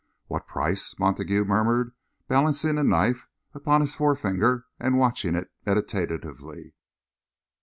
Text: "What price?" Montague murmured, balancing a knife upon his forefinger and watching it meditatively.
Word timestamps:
"What 0.25 0.47
price?" 0.47 0.97
Montague 0.97 1.45
murmured, 1.45 1.91
balancing 2.27 2.79
a 2.79 2.83
knife 2.83 3.27
upon 3.53 3.81
his 3.81 3.93
forefinger 3.93 4.65
and 4.79 4.97
watching 4.97 5.35
it 5.35 5.51
meditatively. 5.63 6.73